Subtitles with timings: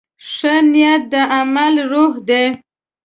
[0.31, 2.45] ښه نیت د عمل روح دی.